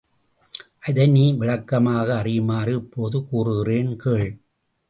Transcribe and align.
அதை 0.87 1.05
நீ 1.07 1.25
விளக்கமாக 1.33 2.07
அறியுமாறு 2.21 2.73
இப்போது 2.75 3.19
கூறுகிறேன் 3.29 3.95
கேள். 3.95 4.31